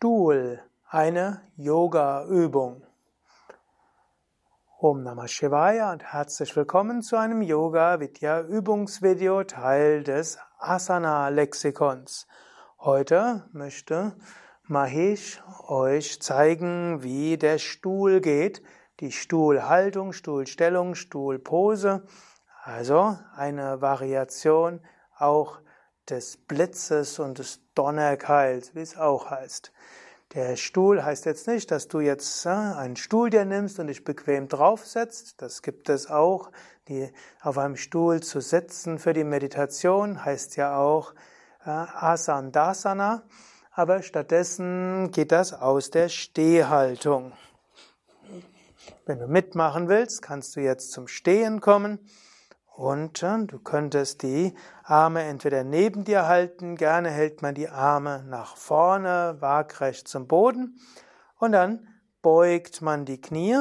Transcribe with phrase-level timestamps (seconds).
[0.00, 2.86] Stuhl, eine Yoga-Übung.
[4.78, 12.28] Om Namah Shivaya und herzlich willkommen zu einem Yoga Vidya Übungsvideo Teil des Asana Lexikons.
[12.78, 14.14] Heute möchte
[14.68, 18.62] Mahesh euch zeigen, wie der Stuhl geht,
[19.00, 22.04] die Stuhlhaltung, Stuhlstellung, Stuhlpose,
[22.62, 24.80] also eine Variation
[25.18, 25.58] auch
[26.10, 29.72] des Blitzes und des Donnerkeils, wie es auch heißt.
[30.34, 34.04] Der Stuhl heißt jetzt nicht, dass du jetzt äh, einen Stuhl dir nimmst und dich
[34.04, 35.40] bequem draufsetzt.
[35.40, 36.50] Das gibt es auch.
[36.88, 41.14] Die, auf einem Stuhl zu sitzen für die Meditation heißt ja auch
[41.64, 43.22] äh, Asandasana.
[43.72, 47.32] Aber stattdessen geht das aus der Stehhaltung.
[49.06, 52.00] Wenn du mitmachen willst, kannst du jetzt zum Stehen kommen
[52.78, 58.56] und du könntest die Arme entweder neben dir halten, gerne hält man die Arme nach
[58.56, 60.78] vorne, waagrecht zum Boden.
[61.38, 61.88] Und dann
[62.22, 63.56] beugt man die Knie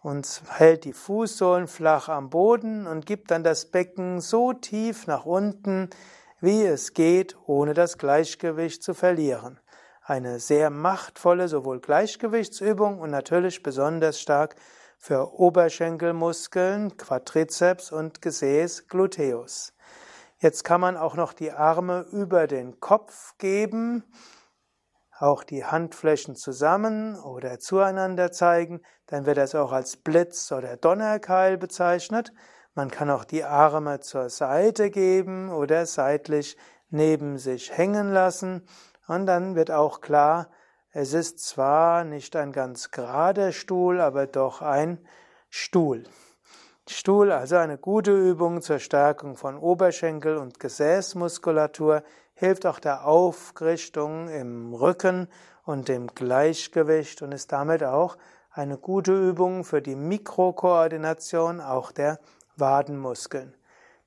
[0.00, 5.26] und hält die Fußsohlen flach am Boden und gibt dann das Becken so tief nach
[5.26, 5.90] unten,
[6.40, 9.60] wie es geht, ohne das Gleichgewicht zu verlieren.
[10.02, 14.56] Eine sehr machtvolle sowohl Gleichgewichtsübung und natürlich besonders stark
[14.98, 19.72] für Oberschenkelmuskeln, Quadrizeps und Gesäß, Gluteus.
[20.38, 24.04] Jetzt kann man auch noch die Arme über den Kopf geben,
[25.18, 31.56] auch die Handflächen zusammen oder zueinander zeigen, dann wird das auch als Blitz oder Donnerkeil
[31.56, 32.32] bezeichnet.
[32.74, 36.56] Man kann auch die Arme zur Seite geben oder seitlich
[36.90, 38.66] neben sich hängen lassen
[39.08, 40.50] und dann wird auch klar,
[41.00, 44.98] es ist zwar nicht ein ganz gerader Stuhl, aber doch ein
[45.48, 46.02] Stuhl.
[46.88, 52.02] Stuhl, also eine gute Übung zur Stärkung von Oberschenkel- und Gesäßmuskulatur,
[52.34, 55.28] hilft auch der Aufrichtung im Rücken
[55.62, 58.18] und dem Gleichgewicht und ist damit auch
[58.50, 62.18] eine gute Übung für die Mikrokoordination auch der
[62.56, 63.54] Wadenmuskeln.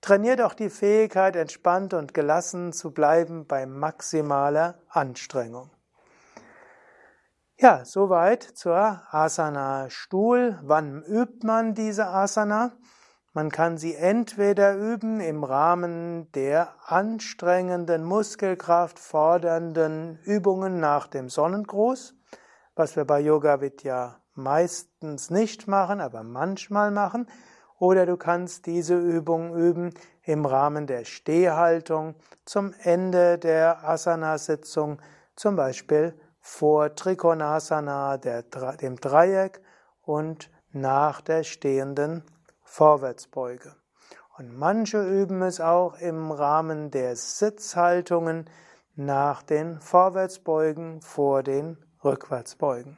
[0.00, 5.70] Trainiert auch die Fähigkeit, entspannt und gelassen zu bleiben bei maximaler Anstrengung.
[7.62, 10.58] Ja, soweit zur Asana Stuhl.
[10.62, 12.72] Wann übt man diese Asana?
[13.34, 22.14] Man kann sie entweder üben im Rahmen der anstrengenden Muskelkraft fordernden Übungen nach dem Sonnengruß,
[22.76, 27.26] was wir bei Yoga Vidya meistens nicht machen, aber manchmal machen.
[27.78, 29.92] Oder du kannst diese Übung üben
[30.22, 32.14] im Rahmen der Stehhaltung
[32.46, 35.02] zum Ende der Asana-Sitzung,
[35.36, 39.60] zum Beispiel vor Trikonasana, der, dem Dreieck
[40.02, 42.24] und nach der stehenden
[42.62, 43.74] Vorwärtsbeuge.
[44.38, 48.48] Und manche üben es auch im Rahmen der Sitzhaltungen
[48.94, 52.96] nach den Vorwärtsbeugen vor den Rückwärtsbeugen.